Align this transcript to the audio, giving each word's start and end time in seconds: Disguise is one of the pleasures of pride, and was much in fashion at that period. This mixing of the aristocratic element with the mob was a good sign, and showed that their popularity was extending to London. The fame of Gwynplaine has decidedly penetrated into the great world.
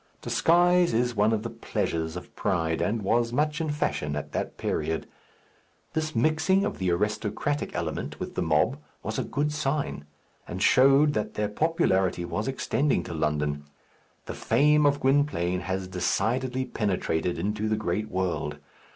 Disguise 0.23 0.95
is 0.95 1.13
one 1.13 1.31
of 1.31 1.43
the 1.43 1.49
pleasures 1.51 2.15
of 2.15 2.35
pride, 2.35 2.81
and 2.81 3.03
was 3.03 3.31
much 3.31 3.61
in 3.61 3.69
fashion 3.69 4.15
at 4.15 4.31
that 4.31 4.57
period. 4.57 5.05
This 5.93 6.15
mixing 6.15 6.65
of 6.65 6.79
the 6.79 6.89
aristocratic 6.89 7.75
element 7.75 8.19
with 8.19 8.33
the 8.33 8.41
mob 8.41 8.79
was 9.03 9.19
a 9.19 9.23
good 9.23 9.51
sign, 9.53 10.05
and 10.47 10.59
showed 10.59 11.13
that 11.13 11.35
their 11.35 11.49
popularity 11.49 12.25
was 12.25 12.47
extending 12.47 13.03
to 13.03 13.13
London. 13.13 13.65
The 14.25 14.33
fame 14.33 14.87
of 14.87 14.99
Gwynplaine 14.99 15.59
has 15.59 15.87
decidedly 15.87 16.65
penetrated 16.65 17.37
into 17.37 17.69
the 17.69 17.77
great 17.77 18.09
world. 18.09 18.57